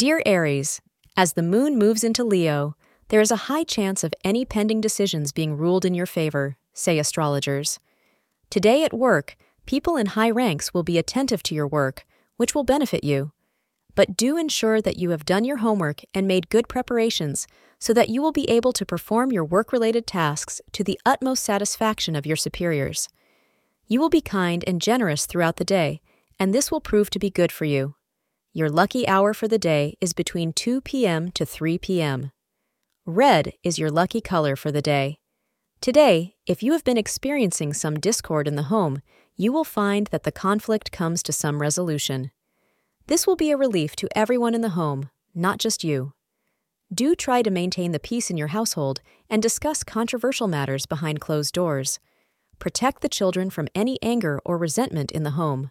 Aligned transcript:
Dear 0.00 0.22
Aries, 0.24 0.80
as 1.14 1.34
the 1.34 1.42
moon 1.42 1.76
moves 1.76 2.02
into 2.04 2.24
Leo, 2.24 2.74
there 3.08 3.20
is 3.20 3.30
a 3.30 3.50
high 3.50 3.64
chance 3.64 4.02
of 4.02 4.14
any 4.24 4.46
pending 4.46 4.80
decisions 4.80 5.30
being 5.30 5.58
ruled 5.58 5.84
in 5.84 5.92
your 5.92 6.06
favor, 6.06 6.56
say 6.72 6.98
astrologers. 6.98 7.78
Today 8.48 8.82
at 8.82 8.94
work, 8.94 9.36
people 9.66 9.98
in 9.98 10.06
high 10.06 10.30
ranks 10.30 10.72
will 10.72 10.82
be 10.82 10.96
attentive 10.96 11.42
to 11.42 11.54
your 11.54 11.66
work, 11.66 12.06
which 12.38 12.54
will 12.54 12.64
benefit 12.64 13.04
you. 13.04 13.32
But 13.94 14.16
do 14.16 14.38
ensure 14.38 14.80
that 14.80 14.96
you 14.96 15.10
have 15.10 15.26
done 15.26 15.44
your 15.44 15.58
homework 15.58 16.00
and 16.14 16.26
made 16.26 16.48
good 16.48 16.66
preparations 16.66 17.46
so 17.78 17.92
that 17.92 18.08
you 18.08 18.22
will 18.22 18.32
be 18.32 18.48
able 18.48 18.72
to 18.72 18.86
perform 18.86 19.30
your 19.30 19.44
work 19.44 19.70
related 19.70 20.06
tasks 20.06 20.62
to 20.72 20.82
the 20.82 20.98
utmost 21.04 21.44
satisfaction 21.44 22.16
of 22.16 22.24
your 22.24 22.36
superiors. 22.36 23.10
You 23.86 24.00
will 24.00 24.08
be 24.08 24.22
kind 24.22 24.64
and 24.66 24.80
generous 24.80 25.26
throughout 25.26 25.56
the 25.56 25.62
day, 25.62 26.00
and 26.38 26.54
this 26.54 26.70
will 26.70 26.80
prove 26.80 27.10
to 27.10 27.18
be 27.18 27.28
good 27.28 27.52
for 27.52 27.66
you. 27.66 27.96
Your 28.52 28.68
lucky 28.68 29.06
hour 29.06 29.32
for 29.32 29.46
the 29.46 29.60
day 29.60 29.96
is 30.00 30.12
between 30.12 30.52
2 30.52 30.80
p.m. 30.80 31.30
to 31.32 31.46
3 31.46 31.78
p.m. 31.78 32.32
Red 33.06 33.52
is 33.62 33.78
your 33.78 33.92
lucky 33.92 34.20
color 34.20 34.56
for 34.56 34.72
the 34.72 34.82
day. 34.82 35.20
Today, 35.80 36.34
if 36.46 36.60
you 36.60 36.72
have 36.72 36.82
been 36.82 36.96
experiencing 36.96 37.72
some 37.72 38.00
discord 38.00 38.48
in 38.48 38.56
the 38.56 38.64
home, 38.64 39.02
you 39.36 39.52
will 39.52 39.62
find 39.62 40.08
that 40.08 40.24
the 40.24 40.32
conflict 40.32 40.90
comes 40.90 41.22
to 41.22 41.32
some 41.32 41.62
resolution. 41.62 42.32
This 43.06 43.24
will 43.24 43.36
be 43.36 43.52
a 43.52 43.56
relief 43.56 43.94
to 43.96 44.08
everyone 44.18 44.56
in 44.56 44.62
the 44.62 44.70
home, 44.70 45.10
not 45.32 45.58
just 45.58 45.84
you. 45.84 46.12
Do 46.92 47.14
try 47.14 47.42
to 47.42 47.52
maintain 47.52 47.92
the 47.92 48.00
peace 48.00 48.30
in 48.30 48.36
your 48.36 48.48
household 48.48 49.00
and 49.28 49.40
discuss 49.40 49.84
controversial 49.84 50.48
matters 50.48 50.86
behind 50.86 51.20
closed 51.20 51.54
doors. 51.54 52.00
Protect 52.58 53.00
the 53.00 53.08
children 53.08 53.48
from 53.48 53.68
any 53.76 53.96
anger 54.02 54.40
or 54.44 54.58
resentment 54.58 55.12
in 55.12 55.22
the 55.22 55.38
home. 55.38 55.70